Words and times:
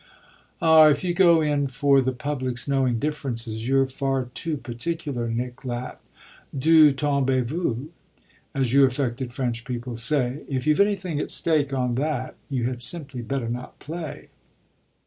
"Ah 0.63 0.85
if 0.87 1.03
you 1.03 1.13
go 1.13 1.41
in 1.41 1.67
for 1.67 2.01
the 2.01 2.11
public's 2.11 2.67
knowing 2.67 2.97
differences 2.97 3.67
you're 3.67 3.85
far 3.85 4.25
too 4.33 4.57
particular," 4.57 5.29
Nick 5.29 5.63
laughed. 5.63 6.01
"D'où 6.57 6.91
tombez 6.91 7.47
vous? 7.47 7.91
as 8.55 8.73
you 8.73 8.83
affected 8.83 9.31
French 9.31 9.63
people 9.63 9.95
say. 9.95 10.41
If 10.47 10.65
you've 10.65 10.79
anything 10.79 11.19
at 11.19 11.29
stake 11.29 11.71
on 11.71 11.93
that 12.01 12.33
you 12.49 12.63
had 12.63 12.81
simply 12.81 13.21
better 13.21 13.47
not 13.47 13.77
play." 13.77 14.29